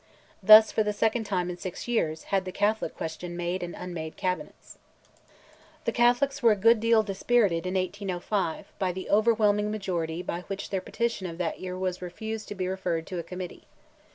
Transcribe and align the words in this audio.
Thus, 0.41 0.71
for 0.71 0.81
the 0.81 0.93
second 0.93 1.25
time 1.25 1.47
in 1.51 1.57
six 1.57 1.87
years, 1.87 2.23
had 2.33 2.43
the 2.43 2.51
Catholic 2.51 2.97
question 2.97 3.37
made 3.37 3.61
and 3.61 3.75
unmade 3.75 4.17
cabinets. 4.17 4.79
The 5.85 5.91
Catholics 5.91 6.41
were 6.41 6.51
a 6.51 6.55
good 6.55 6.79
deal 6.79 7.03
dispirited 7.03 7.67
in 7.67 7.75
1805, 7.75 8.73
by 8.79 8.91
the 8.93 9.11
overwhelming 9.11 9.69
majority 9.69 10.23
by 10.23 10.41
which 10.47 10.71
their 10.71 10.81
petition 10.81 11.27
of 11.27 11.37
that 11.37 11.59
year 11.59 11.77
was 11.77 12.01
refused 12.01 12.47
to 12.47 12.55
be 12.55 12.67
referred 12.67 13.05
to 13.05 13.19
a 13.19 13.23
committee. 13.23 13.67